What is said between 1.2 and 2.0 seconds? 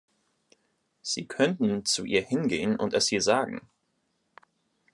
könnten